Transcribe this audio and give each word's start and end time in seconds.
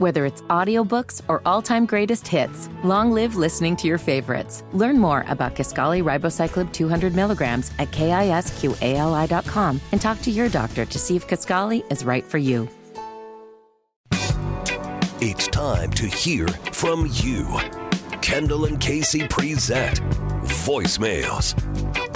Whether 0.00 0.24
it's 0.24 0.40
audiobooks 0.48 1.20
or 1.28 1.42
all-time 1.44 1.84
greatest 1.84 2.26
hits, 2.26 2.70
long 2.82 3.12
live 3.12 3.36
listening 3.36 3.76
to 3.76 3.86
your 3.86 3.98
favorites. 3.98 4.64
Learn 4.72 4.98
more 4.98 5.26
about 5.28 5.54
Kisqali 5.54 6.02
Ribociclib 6.02 6.72
200 6.72 7.14
milligrams 7.14 7.70
at 7.78 7.90
kisqali.com 7.90 9.80
and 9.92 10.00
talk 10.00 10.22
to 10.22 10.30
your 10.30 10.48
doctor 10.48 10.86
to 10.86 10.98
see 10.98 11.16
if 11.16 11.28
Kisqali 11.28 11.84
is 11.92 12.02
right 12.02 12.24
for 12.24 12.38
you. 12.38 12.66
It's 15.20 15.48
time 15.48 15.90
to 15.90 16.06
hear 16.06 16.48
from 16.72 17.06
you. 17.12 17.60
Kendall 18.22 18.64
and 18.64 18.80
Casey 18.80 19.28
present 19.28 20.00
voicemails. 20.64 21.54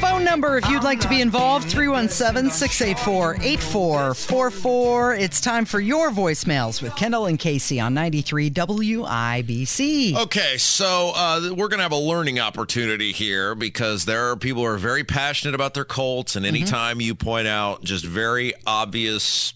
Phone 0.00 0.22
number, 0.22 0.56
if 0.56 0.68
you'd 0.70 0.84
like 0.84 1.00
to 1.00 1.08
be 1.08 1.20
involved, 1.20 1.68
317 1.68 2.52
684 2.52 3.34
8444. 3.42 5.14
It's 5.14 5.40
time 5.40 5.64
for 5.64 5.80
your 5.80 6.10
voicemails 6.10 6.80
with 6.80 6.94
Kendall 6.94 7.26
and 7.26 7.36
Casey 7.36 7.80
on 7.80 7.94
93 7.94 8.48
WIBC. 8.48 10.14
Okay, 10.16 10.56
so 10.56 11.12
uh, 11.16 11.40
we're 11.50 11.66
going 11.66 11.78
to 11.78 11.82
have 11.82 11.90
a 11.90 11.96
learning 11.96 12.38
opportunity 12.38 13.10
here 13.10 13.56
because 13.56 14.04
there 14.04 14.30
are 14.30 14.36
people 14.36 14.62
who 14.62 14.68
are 14.68 14.78
very 14.78 15.02
passionate 15.02 15.56
about 15.56 15.74
their 15.74 15.84
Colts, 15.84 16.36
and 16.36 16.46
anytime 16.46 17.00
you 17.00 17.16
point 17.16 17.48
out 17.48 17.82
just 17.82 18.04
very 18.04 18.52
obvious 18.68 19.52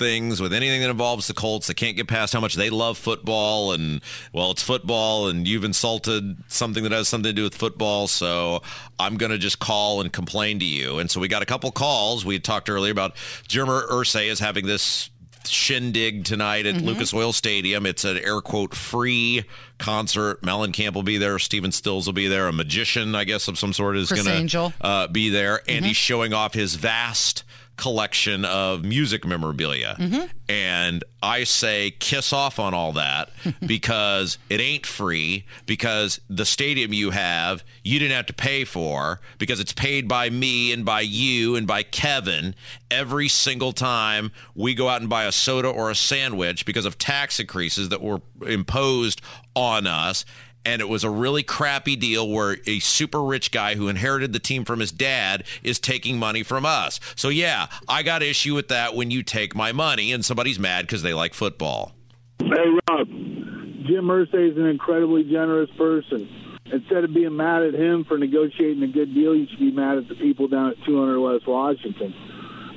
things 0.00 0.40
with 0.40 0.52
anything 0.52 0.80
that 0.80 0.90
involves 0.90 1.28
the 1.28 1.34
Colts, 1.34 1.68
they 1.68 1.74
can't 1.74 1.96
get 1.96 2.08
past 2.08 2.32
how 2.32 2.40
much 2.40 2.54
they 2.54 2.70
love 2.70 2.98
football, 2.98 3.72
and 3.72 4.00
well, 4.32 4.50
it's 4.50 4.62
football, 4.62 5.28
and 5.28 5.46
you've 5.46 5.62
insulted 5.62 6.38
something 6.48 6.82
that 6.82 6.90
has 6.90 7.06
something 7.06 7.28
to 7.28 7.32
do 7.32 7.44
with 7.44 7.54
football, 7.54 8.08
so 8.08 8.62
I'm 8.98 9.16
going 9.16 9.30
to 9.30 9.38
just 9.38 9.60
call 9.60 10.00
and 10.00 10.12
complain 10.12 10.58
to 10.58 10.64
you. 10.64 10.98
And 10.98 11.08
so 11.10 11.20
we 11.20 11.28
got 11.28 11.42
a 11.42 11.46
couple 11.46 11.70
calls. 11.70 12.24
We 12.24 12.34
had 12.34 12.42
talked 12.42 12.68
earlier 12.68 12.90
about 12.90 13.14
Jim 13.46 13.68
Irsay 13.68 14.28
is 14.28 14.40
having 14.40 14.66
this 14.66 15.10
shindig 15.46 16.24
tonight 16.24 16.66
at 16.66 16.76
Lucas 16.82 17.14
Oil 17.14 17.32
Stadium. 17.32 17.86
It's 17.86 18.04
an 18.04 18.18
air 18.18 18.40
quote 18.40 18.74
free 18.74 19.44
concert. 19.78 20.42
Mellencamp 20.42 20.94
will 20.94 21.02
be 21.02 21.18
there. 21.18 21.38
Stephen 21.38 21.72
Stills 21.72 22.06
will 22.06 22.12
be 22.12 22.28
there. 22.28 22.46
A 22.48 22.52
magician, 22.52 23.14
I 23.14 23.24
guess, 23.24 23.48
of 23.48 23.58
some 23.58 23.72
sort 23.72 23.96
is 23.96 24.10
going 24.10 24.48
to 24.48 24.72
uh, 24.80 25.06
be 25.08 25.30
there. 25.30 25.60
And 25.68 25.84
he's 25.84 25.96
showing 25.96 26.32
off 26.32 26.54
his 26.54 26.74
vast 26.74 27.44
collection 27.80 28.44
of 28.44 28.84
music 28.84 29.24
memorabilia. 29.24 29.96
Mm-hmm. 29.98 30.26
And 30.50 31.02
I 31.22 31.44
say 31.44 31.92
kiss 31.98 32.30
off 32.30 32.58
on 32.58 32.74
all 32.74 32.92
that 32.92 33.30
because 33.66 34.36
it 34.50 34.60
ain't 34.60 34.84
free, 34.84 35.46
because 35.64 36.20
the 36.28 36.44
stadium 36.44 36.92
you 36.92 37.10
have, 37.10 37.64
you 37.82 37.98
didn't 37.98 38.14
have 38.14 38.26
to 38.26 38.34
pay 38.34 38.64
for, 38.64 39.20
because 39.38 39.60
it's 39.60 39.72
paid 39.72 40.06
by 40.06 40.28
me 40.28 40.72
and 40.72 40.84
by 40.84 41.00
you 41.00 41.56
and 41.56 41.66
by 41.66 41.82
Kevin 41.82 42.54
every 42.90 43.28
single 43.28 43.72
time 43.72 44.30
we 44.54 44.74
go 44.74 44.88
out 44.88 45.00
and 45.00 45.08
buy 45.08 45.24
a 45.24 45.32
soda 45.32 45.68
or 45.68 45.90
a 45.90 45.94
sandwich 45.94 46.66
because 46.66 46.84
of 46.84 46.98
tax 46.98 47.40
increases 47.40 47.88
that 47.88 48.02
were 48.02 48.20
imposed 48.46 49.22
on 49.56 49.86
us 49.86 50.26
and 50.64 50.80
it 50.80 50.88
was 50.88 51.04
a 51.04 51.10
really 51.10 51.42
crappy 51.42 51.96
deal 51.96 52.28
where 52.28 52.58
a 52.66 52.78
super 52.80 53.22
rich 53.22 53.50
guy 53.50 53.74
who 53.74 53.88
inherited 53.88 54.32
the 54.32 54.38
team 54.38 54.64
from 54.64 54.80
his 54.80 54.92
dad 54.92 55.44
is 55.62 55.78
taking 55.78 56.18
money 56.18 56.42
from 56.42 56.66
us. 56.66 57.00
So 57.16 57.28
yeah, 57.28 57.68
I 57.88 58.02
got 58.02 58.22
issue 58.22 58.54
with 58.54 58.68
that 58.68 58.94
when 58.94 59.10
you 59.10 59.22
take 59.22 59.54
my 59.54 59.72
money 59.72 60.12
and 60.12 60.24
somebody's 60.24 60.58
mad 60.58 60.86
because 60.86 61.02
they 61.02 61.14
like 61.14 61.34
football. 61.34 61.92
Hey, 62.38 62.78
Rob. 62.88 63.08
Jim 63.08 64.06
Irsay 64.06 64.52
is 64.52 64.56
an 64.56 64.66
incredibly 64.66 65.24
generous 65.24 65.70
person. 65.76 66.28
Instead 66.72 67.02
of 67.02 67.12
being 67.12 67.36
mad 67.36 67.62
at 67.62 67.74
him 67.74 68.04
for 68.04 68.16
negotiating 68.16 68.82
a 68.82 68.86
good 68.86 69.12
deal, 69.12 69.34
you 69.34 69.46
should 69.48 69.58
be 69.58 69.72
mad 69.72 69.98
at 69.98 70.08
the 70.08 70.14
people 70.14 70.46
down 70.46 70.70
at 70.70 70.76
200 70.84 71.20
West 71.20 71.46
Washington. 71.46 72.14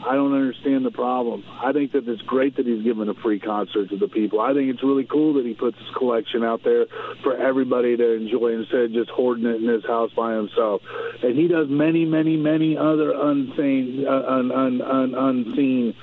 I 0.06 0.16
don't 0.16 0.34
understand 0.34 0.86
the 0.86 0.91
problem. 0.91 1.44
I 1.62 1.72
think 1.72 1.94
that 1.94 2.08
it's 2.08 2.22
great 2.24 2.58
that 2.58 2.66
he's 2.66 2.84
giving 2.84 3.08
a 3.08 3.14
free 3.14 3.40
concert 3.40 3.90
to 3.90 3.97
the 3.97 4.08
people. 4.08 4.41
I 4.41 4.53
think 4.53 4.69
it's 4.69 4.84
really 4.84 5.06
cool 5.06 5.34
that 5.36 5.46
he 5.46 5.53
puts 5.53 5.78
his 5.78 5.88
collection 5.96 6.44
out 6.44 6.64
there 6.64 6.88
for 7.22 7.36
everybody 7.36 7.96
to 7.96 8.12
enjoy 8.14 8.53
instead 8.53 8.81
of 8.81 8.94
just 8.94 9.09
hoarding 9.09 9.46
it 9.46 9.56
in 9.56 9.68
his 9.68 9.86
house 9.86 10.12
by 10.16 10.36
himself. 10.36 10.81
And 11.24 11.38
he 11.38 11.47
does 11.47 11.68
many, 11.69 12.06
many, 12.06 12.36
many 12.36 12.78
other 12.78 13.12
unseen, 13.12 14.06
uh, 14.08 14.24
un, 14.28 14.52
un, 14.52 14.81
un, 14.81 15.16
unseen, 15.16 15.96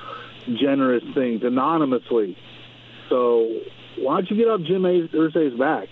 generous 0.58 1.04
things 1.14 1.42
anonymously. 1.44 2.36
So 3.08 3.60
why 3.98 4.14
don't 4.14 4.30
you 4.30 4.36
get 4.36 4.48
off 4.48 4.62
Jim 4.62 4.82
Irsay's 4.82 5.58
back? 5.58 5.88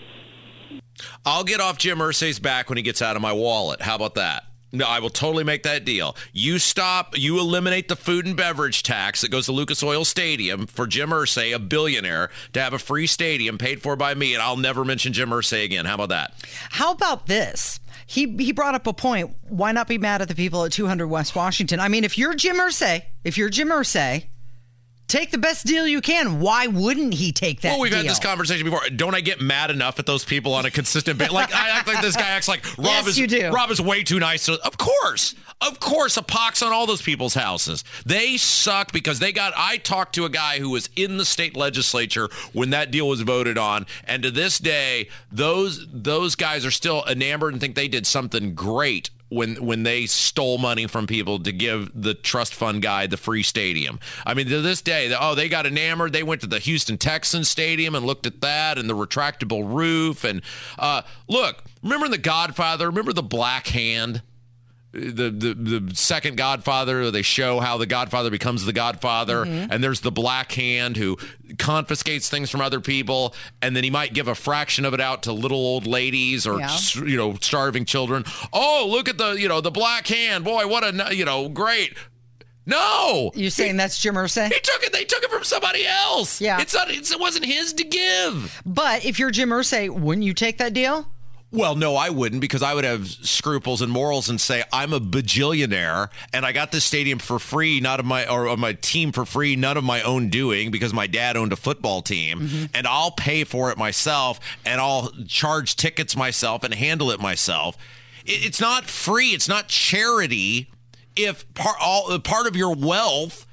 I'll 1.25 1.45
get 1.45 1.61
off 1.61 1.79
Jim 1.79 1.99
Irsay's 1.99 2.39
back 2.39 2.69
when 2.69 2.79
he 2.79 2.83
gets 2.83 3.03
out 3.03 3.17
of 3.17 3.23
my 3.23 3.33
wallet. 3.33 3.83
How 3.83 3.95
about 3.95 4.15
that? 4.15 4.47
No, 4.71 4.87
I 4.87 4.99
will 4.99 5.11
totally 5.11 5.45
make 5.45 5.62
that 5.62 5.84
deal. 5.84 6.15
You 6.33 6.59
stop, 6.59 7.17
you 7.17 7.39
eliminate 7.39 7.89
the 7.89 7.97
food 7.97 8.27
and 8.27 8.37
beverage 8.37 8.83
tax 8.83 9.23
that 9.23 9.31
goes 9.31 9.47
to 9.47 9.53
Lucas 9.53 9.83
Oil 9.83 10.05
Stadium 10.05 10.67
for 10.67 10.87
Jim 10.87 11.11
Irsay, 11.11 11.55
a 11.55 11.59
billionaire, 11.59 12.31
to 12.53 12.61
have 12.61 12.75
a 12.75 12.78
free 12.78 13.07
stadium 13.07 13.57
paid 13.57 13.81
for 13.81 13.97
by 13.97 14.15
me, 14.15 14.34
and 14.34 14.43
I'll 14.43 14.59
never 14.59 14.84
mention 14.84 15.15
Jim 15.15 15.31
Irsay 15.31 15.65
again. 15.65 15.87
How 15.87 15.95
about 15.95 16.11
that? 16.11 16.34
How 16.71 16.93
about 16.93 17.27
this? 17.27 17.81
He 18.07 18.37
he 18.37 18.53
brought 18.53 18.75
up 18.75 18.87
a 18.87 18.93
point. 18.93 19.37
Why 19.49 19.73
not 19.73 19.89
be 19.89 19.99
mad 19.99 20.23
at 20.23 20.28
the 20.28 20.34
people 20.34 20.65
at 20.65 20.73
200 20.73 21.07
West 21.09 21.34
Washington? 21.34 21.81
I 21.81 21.89
mean, 21.89 22.05
if 22.05 22.19
you're 22.19 22.34
Jim 22.34 22.57
Irsay, 22.57 23.03
if 23.25 23.37
you're 23.37 23.51
Jim 23.51 23.69
Irsay, 23.69 24.27
take 25.09 25.31
the 25.31 25.39
best 25.39 25.67
deal 25.67 25.87
you 25.87 26.01
can. 26.01 26.39
Why 26.41 26.67
wouldn't 26.67 27.15
he 27.15 27.33
take 27.33 27.63
that 27.63 27.71
Well, 27.71 27.81
we've 27.81 27.91
deal? 27.91 28.03
had 28.03 28.09
this 28.09 28.19
conversation 28.21 28.65
before. 28.65 28.83
Don't 28.95 29.15
I 29.15 29.21
get 29.21 29.41
mad 29.41 29.71
enough 29.71 29.99
at 29.99 30.07
those 30.07 30.25
people 30.25 30.55
on 30.55 30.67
a 30.67 30.71
consistent 30.71 31.19
basis? 31.19 31.35
Like 31.35 31.53
I 31.55 31.71
act 31.71 31.89
like 31.89 32.01
this 32.03 32.15
guy 32.17 32.29
acts 32.29 32.47
like 32.49 32.65
Rob 32.79 32.87
Yes, 32.87 33.07
is 33.09 33.19
you 33.19 33.27
do. 33.27 33.51
Rob 33.51 33.71
is 33.71 33.81
way 33.81 34.03
too 34.05 34.19
nice. 34.21 34.47
To, 34.47 34.55
of 34.65 34.79
course, 34.79 35.35
of 35.61 35.81
course, 35.81 36.17
a 36.17 36.23
pox 36.23 36.63
on 36.63 36.73
all 36.73 36.87
those 36.87 37.03
people's 37.03 37.35
houses. 37.35 37.83
They 38.07 38.37
suck 38.37 38.93
because 38.93 39.19
they 39.19 39.33
got. 39.33 39.53
I 39.57 39.79
talked 39.79 40.15
to 40.15 40.25
a 40.25 40.31
guy 40.31 40.61
who 40.61 40.71
was 40.71 40.89
in 40.95 41.17
the 41.17 41.25
state 41.25 41.57
legislature 41.57 42.29
when 42.53 42.71
that 42.71 42.91
deal 42.93 43.09
was 43.09 43.23
voted 43.23 43.59
on, 43.59 43.87
and 44.05 44.23
to 44.23 44.31
this 44.31 44.59
day, 44.59 45.09
those 45.33 45.85
those 45.93 46.37
guys 46.37 46.65
are 46.65 46.71
still 46.71 47.03
enamored 47.09 47.55
and 47.55 47.61
think 47.61 47.75
they 47.75 47.89
did 47.89 48.07
something 48.07 48.55
great 48.55 49.11
when 49.28 49.56
when 49.56 49.83
they 49.83 50.06
stole 50.06 50.59
money 50.59 50.87
from 50.87 51.06
people 51.06 51.39
to 51.41 51.53
give 51.53 51.91
the 51.94 52.15
trust 52.15 52.55
fund 52.55 52.83
guy 52.83 53.06
the 53.06 53.16
free 53.16 53.43
stadium. 53.43 54.00
I 54.27 54.34
mean, 54.34 54.47
to 54.49 54.61
this 54.61 54.83
day, 54.83 55.15
oh, 55.19 55.34
they 55.34 55.49
got 55.49 55.66
enamored. 55.66 56.12
They 56.12 56.22
went 56.22 56.41
to 56.43 56.47
the 56.47 56.59
Houston 56.59 56.99
Texans 56.99 57.49
stadium 57.49 57.94
and 57.94 58.06
looked 58.06 58.27
at 58.27 58.41
that 58.41 58.78
and 58.78 58.89
the 58.89 58.94
retractable 58.94 59.75
roof. 59.75 60.25
And 60.25 60.43
uh, 60.78 61.03
look, 61.28 61.65
remember 61.83 62.09
the 62.09 62.19
Godfather? 62.19 62.87
Remember 62.87 63.12
the 63.12 63.22
Black 63.22 63.69
Hand? 63.69 64.22
The, 64.93 65.31
the 65.31 65.54
the 65.54 65.94
second 65.94 66.37
Godfather. 66.37 67.10
They 67.10 67.22
show 67.22 67.60
how 67.60 67.76
the 67.76 67.87
Godfather 67.87 68.31
becomes 68.31 68.65
the 68.65 68.72
Godfather, 68.72 69.44
mm-hmm. 69.44 69.71
and 69.71 69.84
there's 69.84 70.00
the 70.00 70.10
Black 70.10 70.53
Hand 70.53 70.97
who 70.97 71.19
confiscates 71.59 72.28
things 72.31 72.50
from 72.50 72.60
other 72.60 72.81
people, 72.81 73.34
and 73.60 73.77
then 73.77 73.84
he 73.84 73.91
might 73.91 74.15
give 74.15 74.28
a 74.28 74.34
fraction 74.34 74.84
of 74.84 74.94
it 74.94 75.00
out 75.00 75.25
to 75.25 75.32
little 75.32 75.59
old 75.59 75.87
ladies 75.87 76.47
or 76.47 76.59
Yeah. 76.59 76.77
you 76.94 77.16
know 77.16 77.34
starving 77.41 77.84
children. 77.84 78.25
Oh, 78.53 78.87
look 78.91 79.09
at 79.09 79.19
the 79.19 79.32
you 79.32 79.48
know 79.48 79.60
the 79.60 79.71
Black 79.71 80.06
Hand, 80.06 80.44
boy, 80.44 80.66
what 80.66 80.82
a 80.84 81.15
you 81.15 81.25
know 81.25 81.48
great. 81.48 81.94
No, 82.65 83.31
You're 83.34 83.48
saying 83.48 83.78
that's 83.78 83.98
Jim 83.98 84.15
Irsay? 84.15 84.53
he 84.53 84.60
took 84.60 84.82
it. 84.82 84.93
They 84.93 85.04
took 85.04 85.22
it 85.22 85.31
from 85.31 85.43
somebody 85.43 85.87
else. 85.87 86.38
Yeah. 86.38 86.60
it's 86.60 86.75
not. 86.75 86.91
It's, 86.91 87.10
it 87.10 87.19
wasn't 87.19 87.47
his 87.47 87.72
to 87.72 87.82
give. 87.84 88.60
But 88.66 89.06
if 89.06 89.19
you're 89.19 89.31
Jim 89.31 89.48
Irsay, 89.48 89.88
wouldn't 89.88 90.27
you 90.27 90.34
take 90.34 90.59
that 90.59 90.75
deal? 90.75 91.09
Well, 91.50 91.75
no, 91.76 91.97
I 91.97 92.10
wouldn't 92.10 92.42
because 92.42 92.62
I 92.62 92.75
would 92.75 92.84
have 92.84 93.09
scruples 93.09 93.81
and 93.81 93.91
morals 93.91 94.28
and 94.28 94.38
say 94.38 94.64
I'm 94.70 94.92
a 94.92 95.00
bajillionaire 95.00 96.10
and 96.34 96.44
I 96.44 96.53
got 96.53 96.72
this 96.72 96.84
stadium 96.84 97.19
for 97.19 97.38
free, 97.38 97.81
not 97.81 98.00
of 98.00 98.06
my 98.06 98.28
or, 98.28 98.48
or 98.48 98.56
my 98.59 98.75
team 98.75 99.12
for 99.12 99.25
free, 99.25 99.56
none 99.56 99.78
of 99.78 99.84
my 99.84 100.03
own 100.03 100.28
doing 100.28 100.70
because 100.70 100.92
my 100.92 101.06
dad 101.06 101.38
owned 101.38 101.53
a 101.53 101.56
football 101.56 102.03
team 102.03 102.41
mm-hmm. 102.41 102.64
and 102.75 102.86
I'll 102.86 103.12
pay 103.12 103.45
for 103.45 103.71
it 103.71 103.78
myself 103.78 104.39
and 104.66 104.78
I'll 104.78 105.10
charge 105.27 105.77
tickets 105.77 106.15
myself 106.15 106.65
and 106.65 106.74
handle 106.74 107.10
it 107.10 107.21
myself. 107.21 107.78
It's 108.27 108.60
not 108.60 108.84
free. 108.84 109.28
It's 109.30 109.48
not 109.48 109.68
charity. 109.68 110.71
If 111.16 111.53
part 111.54 111.77
all 111.80 112.12
uh, 112.12 112.18
part 112.18 112.47
of 112.47 112.56
your 112.56 112.74
wealth 112.74 113.47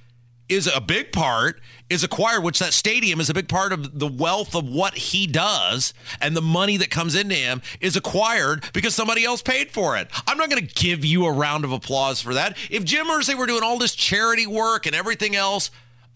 is 0.48 0.68
a 0.68 0.82
big 0.82 1.12
part 1.12 1.60
is 1.90 2.04
acquired 2.04 2.44
which 2.44 2.60
that 2.60 2.74
stadium 2.74 3.20
is 3.20 3.30
a 3.30 3.34
big 3.34 3.48
part 3.48 3.72
of 3.72 4.00
the 4.00 4.08
wealth 4.08 4.56
of 4.56 4.68
what 4.68 4.96
he 4.96 5.28
does 5.28 5.94
and 6.22 6.36
the 6.36 6.42
money 6.42 6.78
that 6.78 6.90
comes 6.90 7.16
into 7.16 7.36
him 7.36 7.62
is 7.80 7.96
acquired 7.96 8.64
because 8.74 8.96
somebody 8.96 9.24
else 9.24 9.42
paid 9.42 9.72
for 9.72 9.98
it. 9.98 10.08
I'm 10.28 10.38
not 10.38 10.50
going 10.50 10.66
to 10.66 10.74
give 10.74 11.06
you 11.06 11.26
a 11.26 11.32
round 11.32 11.64
of 11.64 11.72
applause 11.72 12.22
for 12.22 12.34
that. 12.34 12.58
If 12.70 12.84
jim 12.84 13.08
Irsay 13.08 13.36
were 13.36 13.48
doing 13.48 13.64
all 13.64 13.78
this 13.78 13.96
charity 13.96 14.48
work 14.48 14.86
and 14.86 14.96
everything 14.96 15.36
else 15.36 15.72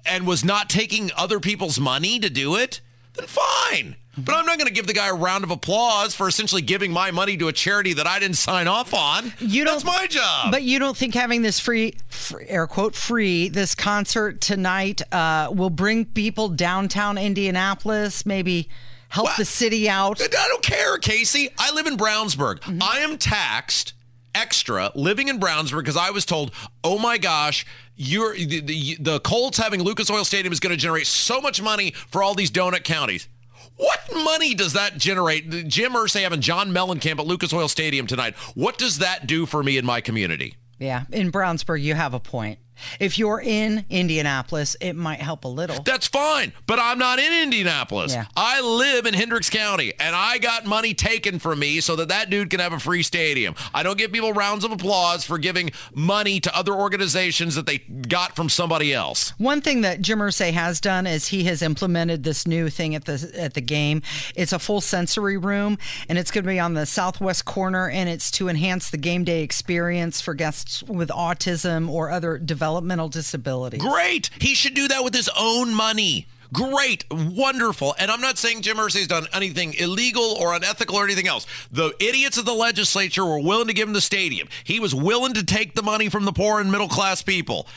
and 0.05 0.25
was 0.25 0.43
not 0.43 0.69
taking 0.69 1.11
other 1.15 1.39
people's 1.39 1.79
money 1.79 2.19
to 2.19 2.29
do 2.29 2.55
it 2.55 2.81
then 3.19 3.27
fine. 3.27 3.95
But 4.17 4.35
I'm 4.35 4.45
not 4.45 4.57
going 4.57 4.67
to 4.67 4.73
give 4.73 4.85
the 4.85 4.93
guy 4.93 5.07
a 5.07 5.13
round 5.13 5.45
of 5.45 5.51
applause 5.51 6.13
for 6.13 6.27
essentially 6.27 6.61
giving 6.61 6.91
my 6.91 7.09
money 7.11 7.37
to 7.37 7.47
a 7.47 7.53
charity 7.53 7.93
that 7.93 8.05
I 8.05 8.19
didn't 8.19 8.35
sign 8.35 8.67
off 8.67 8.93
on. 8.93 9.31
You 9.39 9.63
That's 9.63 9.83
don't- 9.83 9.93
my 9.93 10.07
job. 10.07 10.51
But 10.51 10.63
you 10.63 10.77
don't 10.77 10.97
think 10.97 11.13
having 11.13 11.41
this 11.41 11.57
free, 11.59 11.93
free 12.09 12.45
air 12.49 12.67
quote 12.67 12.95
free, 12.95 13.47
this 13.47 13.75
concert 13.75 14.41
tonight 14.41 15.01
uh, 15.13 15.49
will 15.55 15.69
bring 15.69 16.03
people 16.05 16.49
downtown 16.49 17.17
Indianapolis? 17.17 18.25
Maybe 18.25 18.67
help 19.07 19.27
What? 19.27 19.37
the 19.37 19.45
city 19.45 19.89
out. 19.89 20.21
I 20.21 20.27
don't 20.27 20.63
care, 20.63 20.97
Casey. 20.97 21.49
I 21.57 21.71
live 21.71 21.87
in 21.87 21.95
Brownsburg. 21.95 22.59
Mm-hmm. 22.59 22.79
I 22.83 22.99
am 22.99 23.17
taxed 23.17 23.93
extra 24.35 24.91
living 24.95 25.27
in 25.29 25.39
Brownsburg 25.39 25.79
because 25.79 25.97
I 25.97 26.09
was 26.11 26.25
told, 26.25 26.51
"Oh 26.83 26.99
my 26.99 27.17
gosh, 27.17 27.65
you're 27.99 28.33
the, 28.33 28.61
the, 28.61 28.97
the 28.99 29.19
Colts 29.19 29.57
having 29.57 29.83
Lucas 29.83 30.09
Oil 30.09 30.23
Stadium 30.23 30.51
is 30.53 30.59
going 30.59 30.71
to 30.71 30.77
generate 30.77 31.05
so 31.05 31.41
much 31.41 31.61
money 31.61 31.91
for 31.91 32.23
all 32.23 32.33
these 32.33 32.49
donut 32.49 32.83
counties." 32.83 33.27
What 33.75 33.99
money 34.13 34.55
does 34.55 34.73
that 34.73 34.97
generate? 34.97 35.49
Jim 35.67 35.93
Irsay 35.93 36.23
having 36.23 36.41
John 36.41 36.71
Mellencamp 36.71 37.19
at 37.19 37.25
Lucas 37.25 37.53
Oil 37.53 37.69
Stadium 37.69 38.07
tonight. 38.07 38.35
What 38.55 38.77
does 38.77 38.99
that 38.99 39.25
do 39.25 39.45
for 39.45 39.63
me 39.63 39.77
in 39.77 39.85
my 39.85 40.01
community? 40.01 40.55
Yeah, 40.79 41.03
in 41.11 41.31
Brownsburg, 41.31 41.81
you 41.81 41.93
have 41.93 42.13
a 42.13 42.19
point. 42.19 42.59
If 42.99 43.17
you're 43.17 43.41
in 43.41 43.85
Indianapolis, 43.89 44.75
it 44.81 44.95
might 44.95 45.21
help 45.21 45.45
a 45.45 45.47
little. 45.47 45.81
That's 45.83 46.07
fine, 46.07 46.53
but 46.67 46.79
I'm 46.79 46.97
not 46.97 47.19
in 47.19 47.43
Indianapolis. 47.43 48.13
Yeah. 48.13 48.25
I 48.35 48.61
live 48.61 49.05
in 49.05 49.13
Hendricks 49.13 49.49
County, 49.49 49.93
and 49.99 50.15
I 50.15 50.37
got 50.37 50.65
money 50.65 50.93
taken 50.93 51.39
from 51.39 51.59
me 51.59 51.81
so 51.81 51.95
that 51.97 52.09
that 52.09 52.29
dude 52.29 52.49
can 52.49 52.59
have 52.59 52.73
a 52.73 52.79
free 52.79 53.03
stadium. 53.03 53.55
I 53.73 53.83
don't 53.83 53.97
give 53.97 54.11
people 54.11 54.33
rounds 54.33 54.63
of 54.63 54.71
applause 54.71 55.23
for 55.23 55.37
giving 55.37 55.71
money 55.93 56.39
to 56.39 56.55
other 56.55 56.73
organizations 56.73 57.55
that 57.55 57.65
they 57.65 57.77
got 57.77 58.35
from 58.35 58.49
somebody 58.49 58.93
else. 58.93 59.33
One 59.37 59.61
thing 59.61 59.81
that 59.81 60.01
Jim 60.01 60.19
Irsay 60.19 60.51
has 60.53 60.79
done 60.79 61.07
is 61.07 61.27
he 61.27 61.45
has 61.45 61.61
implemented 61.61 62.23
this 62.23 62.47
new 62.47 62.69
thing 62.69 62.95
at 62.95 63.05
the 63.05 63.31
at 63.37 63.53
the 63.53 63.61
game. 63.61 64.01
It's 64.35 64.53
a 64.53 64.59
full 64.59 64.81
sensory 64.81 65.37
room, 65.37 65.77
and 66.07 66.17
it's 66.17 66.31
going 66.31 66.43
to 66.43 66.47
be 66.47 66.59
on 66.59 66.73
the 66.73 66.85
southwest 66.85 67.45
corner, 67.45 67.89
and 67.89 68.09
it's 68.09 68.31
to 68.31 68.49
enhance 68.49 68.89
the 68.89 68.97
game 68.97 69.23
day 69.23 69.43
experience 69.43 70.21
for 70.21 70.33
guests 70.33 70.83
with 70.83 71.09
autism 71.09 71.89
or 71.89 72.09
other 72.09 72.37
developmental 72.69 73.09
disabilities. 73.09 73.81
Great. 73.81 74.29
He 74.39 74.53
should 74.53 74.75
do 74.75 74.87
that 74.89 75.03
with 75.03 75.13
his 75.13 75.29
own 75.37 75.73
money. 75.73 76.27
Great, 76.53 77.03
wonderful. 77.11 77.95
And 77.97 78.11
I'm 78.11 78.21
not 78.21 78.37
saying 78.37 78.61
Jim 78.61 78.77
Irsay's 78.77 79.07
done 79.07 79.27
anything 79.33 79.73
illegal 79.73 80.35
or 80.39 80.53
unethical 80.53 80.95
or 80.95 81.03
anything 81.03 81.27
else. 81.27 81.47
The 81.71 81.93
idiots 81.99 82.37
of 82.37 82.45
the 82.45 82.53
legislature 82.53 83.25
were 83.25 83.39
willing 83.39 83.67
to 83.67 83.73
give 83.73 83.87
him 83.87 83.93
the 83.93 84.01
stadium. 84.01 84.47
He 84.63 84.79
was 84.79 84.93
willing 84.93 85.33
to 85.33 85.43
take 85.43 85.73
the 85.73 85.83
money 85.83 86.09
from 86.09 86.25
the 86.25 86.31
poor 86.31 86.59
and 86.59 86.71
middle 86.71 86.87
class 86.87 87.21
people. 87.21 87.67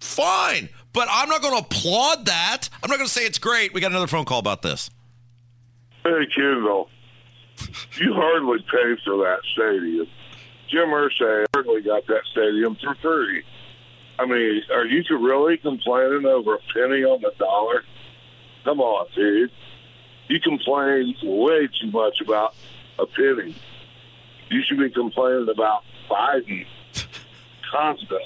Fine, 0.00 0.68
but 0.92 1.08
I'm 1.10 1.28
not 1.28 1.42
going 1.42 1.54
to 1.54 1.60
applaud 1.60 2.26
that. 2.26 2.68
I'm 2.82 2.90
not 2.90 2.96
going 2.96 3.08
to 3.08 3.12
say 3.12 3.22
it's 3.22 3.38
great. 3.38 3.72
We 3.72 3.80
got 3.80 3.90
another 3.90 4.06
phone 4.06 4.24
call 4.24 4.38
about 4.38 4.62
this. 4.62 4.90
Hey, 6.04 6.26
Kendall, 6.34 6.88
you 7.98 8.12
hardly 8.14 8.58
paid 8.60 8.98
for 9.04 9.16
that 9.18 9.38
stadium. 9.52 10.06
Jim 10.68 10.88
Irsay 10.88 11.44
hardly 11.54 11.82
got 11.82 12.06
that 12.06 12.22
stadium 12.32 12.76
for 12.82 12.94
free. 12.96 13.44
I 14.18 14.26
mean, 14.26 14.62
are 14.72 14.84
you 14.86 15.02
really 15.18 15.56
complaining 15.56 16.24
over 16.26 16.54
a 16.54 16.58
penny 16.74 17.02
on 17.04 17.20
the 17.22 17.32
dollar? 17.38 17.82
Come 18.64 18.80
on, 18.80 19.06
dude. 19.14 19.50
You 20.28 20.40
complain 20.40 21.14
way 21.22 21.68
too 21.80 21.90
much 21.90 22.20
about 22.20 22.54
a 22.98 23.06
penny. 23.06 23.54
You 24.50 24.62
should 24.66 24.78
be 24.78 24.90
complaining 24.90 25.48
about 25.48 25.82
Biden 26.10 26.66
constantly. 27.70 28.18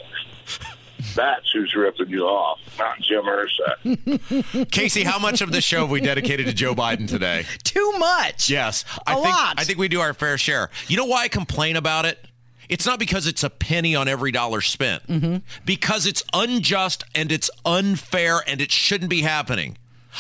That's 1.15 1.51
who's 1.53 1.75
ripping 1.75 2.11
you 2.11 2.25
off, 2.25 2.59
not 2.79 2.99
Jim 3.01 3.23
Irsay. 3.25 4.71
Casey, 4.71 5.03
how 5.03 5.19
much 5.19 5.41
of 5.41 5.51
the 5.51 5.63
show 5.63 5.81
have 5.81 5.91
we 5.91 6.01
dedicated 6.01 6.47
to 6.47 6.53
Joe 6.53 6.75
Biden 6.75 7.09
today? 7.09 7.45
Too 7.65 7.93
much. 7.99 8.51
Yes, 8.51 8.85
A 9.07 9.11
I 9.11 9.15
think 9.15 9.27
lot. 9.27 9.55
I 9.57 9.65
think 9.65 9.79
we 9.79 9.89
do 9.89 10.01
our 10.01 10.13
fair 10.13 10.37
share. 10.37 10.69
You 10.89 10.99
know 10.99 11.07
why 11.07 11.23
I 11.23 11.29
complain 11.29 11.77
about 11.77 12.05
it? 12.05 12.26
It's 12.69 12.87
not 12.87 12.99
because 12.99 13.27
it's 13.27 13.45
a 13.45 13.51
penny 13.51 13.95
on 13.95 14.09
every 14.09 14.33
dollar 14.33 14.61
spent. 14.61 15.07
Mm-hmm. 15.07 15.37
Because 15.65 16.07
it's 16.07 16.23
unjust 16.33 17.05
and 17.15 17.31
it's 17.31 17.51
unfair 17.65 18.41
and 18.47 18.61
it 18.61 18.71
shouldn't 18.73 19.11
be 19.11 19.23
happening. 19.23 19.77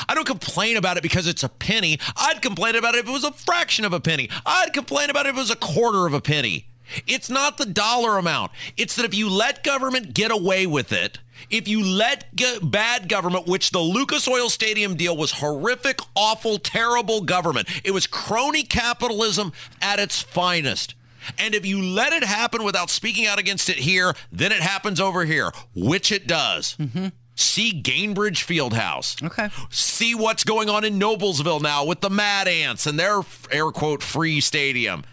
I 0.09 0.15
don't 0.15 0.27
complain 0.27 0.77
about 0.77 0.97
it 0.97 1.03
because 1.03 1.27
it's 1.27 1.43
a 1.43 1.49
penny. 1.49 1.99
I'd 2.17 2.43
complain 2.43 2.77
about 2.77 2.95
it 2.95 2.99
if 2.99 3.09
it 3.09 3.13
was 3.13 3.25
a 3.25 3.33
fraction 3.33 3.85
of 3.85 3.93
a 3.93 4.01
penny. 4.01 4.29
I'd 4.45 4.73
complain 4.73 5.09
about 5.11 5.27
it 5.27 5.31
if 5.31 5.37
it 5.37 5.41
was 5.41 5.51
a 5.51 5.57
quarter 5.57 6.07
of 6.07 6.13
a 6.13 6.21
penny. 6.21 6.67
It's 7.07 7.29
not 7.29 7.59
the 7.59 7.67
dollar 7.67 8.17
amount. 8.19 8.53
It's 8.77 8.95
that 8.97 9.05
if 9.05 9.15
you 9.15 9.29
let 9.29 9.65
government 9.65 10.15
get 10.15 10.31
away 10.31 10.67
with 10.67 10.93
it, 10.93 11.19
if 11.51 11.67
you 11.67 11.83
let 11.85 12.35
g- 12.35 12.59
bad 12.63 13.09
government, 13.09 13.47
which 13.47 13.71
the 13.71 13.81
Lucas 13.81 14.29
Oil 14.29 14.49
Stadium 14.49 14.97
deal 14.97 15.17
was 15.17 15.33
horrific, 15.33 15.99
awful, 16.15 16.59
terrible 16.59 17.23
government, 17.23 17.69
it 17.85 17.91
was 17.91 18.07
crony 18.07 18.63
capitalism 18.63 19.53
at 19.83 19.99
its 19.99 20.23
finest. 20.23 20.95
And 21.39 21.55
if 21.55 21.67
you 21.67 21.83
let 21.83 22.13
it 22.13 22.25
happen 22.25 22.65
without 22.65 22.91
speaking 22.91 23.27
out 23.27 23.39
against 23.39 23.69
it 23.69 23.77
here, 23.77 24.15
then 24.33 24.53
it 24.53 24.61
happens 24.61 25.01
over 25.01 25.25
here, 25.25 25.53
which 25.75 26.13
it 26.13 26.27
does. 26.27 26.77
Mm-hmm. 26.79 27.09
See 27.35 27.83
Gainbridge 27.83 28.45
Fieldhouse. 28.45 29.23
Okay. 29.23 29.51
See 29.71 30.15
what's 30.15 30.43
going 30.43 30.71
on 30.71 30.85
in 30.85 30.99
Noblesville 30.99 31.61
now 31.61 31.85
with 31.85 32.01
the 32.01 32.09
Mad 32.09 32.49
Ants 32.49 32.87
and 32.87 32.99
their 32.99 33.21
air 33.51 33.71
quote 33.71 34.03
free 34.03 34.41
stadium. 34.41 35.05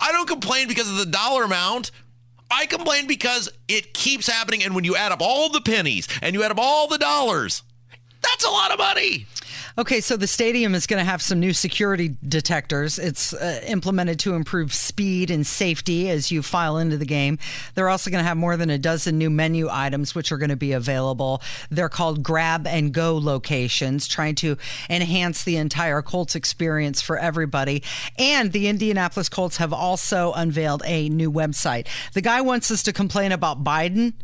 I 0.00 0.10
don't 0.12 0.28
complain 0.28 0.68
because 0.68 0.90
of 0.90 0.96
the 0.96 1.06
dollar 1.06 1.44
amount. 1.44 1.90
I 2.50 2.66
complain 2.66 3.06
because 3.06 3.50
it 3.68 3.92
keeps 3.92 4.26
happening. 4.26 4.62
And 4.62 4.74
when 4.74 4.84
you 4.84 4.96
add 4.96 5.12
up 5.12 5.20
all 5.20 5.50
the 5.50 5.60
pennies 5.60 6.08
and 6.22 6.34
you 6.34 6.42
add 6.42 6.50
up 6.50 6.58
all 6.58 6.88
the 6.88 6.98
dollars, 6.98 7.62
that's 8.22 8.44
a 8.44 8.50
lot 8.50 8.70
of 8.70 8.78
money. 8.78 9.26
Okay, 9.78 10.00
so 10.00 10.16
the 10.16 10.26
stadium 10.26 10.74
is 10.74 10.86
going 10.86 11.04
to 11.04 11.04
have 11.04 11.20
some 11.20 11.38
new 11.38 11.52
security 11.52 12.16
detectors. 12.26 12.98
It's 12.98 13.34
uh, 13.34 13.60
implemented 13.66 14.18
to 14.20 14.32
improve 14.32 14.72
speed 14.72 15.30
and 15.30 15.46
safety 15.46 16.08
as 16.08 16.30
you 16.30 16.42
file 16.42 16.78
into 16.78 16.96
the 16.96 17.04
game. 17.04 17.38
They're 17.74 17.90
also 17.90 18.10
going 18.10 18.24
to 18.24 18.26
have 18.26 18.38
more 18.38 18.56
than 18.56 18.70
a 18.70 18.78
dozen 18.78 19.18
new 19.18 19.28
menu 19.28 19.68
items 19.70 20.14
which 20.14 20.32
are 20.32 20.38
going 20.38 20.48
to 20.48 20.56
be 20.56 20.72
available. 20.72 21.42
They're 21.70 21.90
called 21.90 22.22
grab 22.22 22.66
and 22.66 22.90
go 22.90 23.18
locations, 23.18 24.08
trying 24.08 24.36
to 24.36 24.56
enhance 24.88 25.44
the 25.44 25.58
entire 25.58 26.00
Colts 26.00 26.34
experience 26.34 27.02
for 27.02 27.18
everybody. 27.18 27.82
And 28.18 28.52
the 28.52 28.68
Indianapolis 28.68 29.28
Colts 29.28 29.58
have 29.58 29.74
also 29.74 30.32
unveiled 30.32 30.84
a 30.86 31.10
new 31.10 31.30
website. 31.30 31.86
The 32.14 32.22
guy 32.22 32.40
wants 32.40 32.70
us 32.70 32.82
to 32.84 32.94
complain 32.94 33.30
about 33.30 33.62
Biden. 33.62 34.14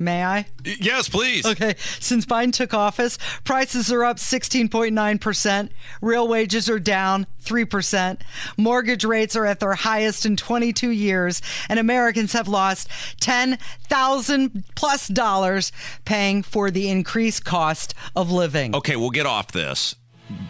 May 0.00 0.24
I? 0.24 0.46
Yes, 0.64 1.10
please. 1.10 1.44
Okay. 1.44 1.74
Since 2.00 2.24
Biden 2.24 2.54
took 2.54 2.72
office, 2.72 3.18
prices 3.44 3.92
are 3.92 4.02
up 4.02 4.16
16.9%. 4.16 5.68
Real 6.00 6.26
wages 6.26 6.70
are 6.70 6.78
down 6.78 7.26
3%. 7.44 8.18
Mortgage 8.56 9.04
rates 9.04 9.36
are 9.36 9.44
at 9.44 9.60
their 9.60 9.74
highest 9.74 10.24
in 10.24 10.38
22 10.38 10.88
years. 10.88 11.42
And 11.68 11.78
Americans 11.78 12.32
have 12.32 12.48
lost 12.48 12.88
10,000 13.20 14.64
plus 14.74 15.06
dollars 15.06 15.70
paying 16.06 16.42
for 16.42 16.70
the 16.70 16.88
increased 16.88 17.44
cost 17.44 17.94
of 18.16 18.30
living. 18.30 18.74
Okay, 18.74 18.96
we'll 18.96 19.10
get 19.10 19.26
off 19.26 19.52
this. 19.52 19.96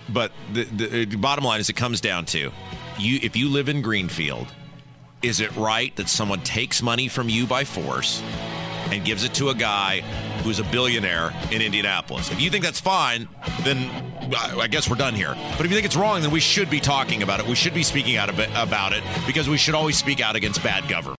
But 0.08 0.30
the, 0.52 0.62
the, 0.62 0.86
uh, 0.86 0.90
the 1.10 1.16
bottom 1.16 1.42
line 1.42 1.58
is 1.58 1.68
it 1.68 1.72
comes 1.72 2.00
down 2.00 2.24
to 2.26 2.52
you 2.98 3.18
if 3.20 3.34
you 3.34 3.48
live 3.48 3.68
in 3.68 3.82
Greenfield, 3.82 4.46
is 5.22 5.40
it 5.40 5.54
right 5.56 5.94
that 5.96 6.08
someone 6.08 6.40
takes 6.42 6.82
money 6.82 7.08
from 7.08 7.28
you 7.28 7.46
by 7.48 7.64
force 7.64 8.22
and 8.90 9.04
gives 9.04 9.24
it 9.24 9.34
to 9.34 9.48
a 9.48 9.54
guy 9.54 10.00
who's 10.42 10.58
a 10.58 10.64
billionaire 10.64 11.32
in 11.50 11.62
Indianapolis? 11.62 12.30
If 12.30 12.40
you 12.40 12.50
think 12.50 12.64
that's 12.64 12.80
fine, 12.80 13.28
then 13.62 13.90
I 14.58 14.66
guess 14.68 14.88
we're 14.88 14.96
done 14.96 15.14
here. 15.14 15.34
But 15.56 15.66
if 15.66 15.70
you 15.70 15.76
think 15.76 15.86
it's 15.86 15.96
wrong, 15.96 16.22
then 16.22 16.30
we 16.30 16.40
should 16.40 16.70
be 16.70 16.80
talking 16.80 17.22
about 17.22 17.40
it. 17.40 17.46
We 17.46 17.54
should 17.54 17.74
be 17.74 17.82
speaking 17.82 18.16
out 18.16 18.30
about 18.30 18.92
it 18.92 19.02
because 19.26 19.48
we 19.48 19.56
should 19.56 19.74
always 19.74 19.98
speak 19.98 20.20
out 20.20 20.36
against 20.36 20.62
bad 20.62 20.88
government. 20.88 21.16